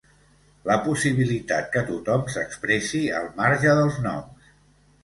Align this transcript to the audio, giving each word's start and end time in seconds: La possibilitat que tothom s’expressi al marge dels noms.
La 0.69 0.77
possibilitat 0.85 1.69
que 1.75 1.85
tothom 1.91 2.27
s’expressi 2.37 3.05
al 3.21 3.31
marge 3.43 3.79
dels 3.83 4.03
noms. 4.09 4.55